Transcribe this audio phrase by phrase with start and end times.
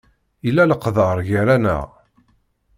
[0.45, 1.87] Yella leqder gar-aneɣ.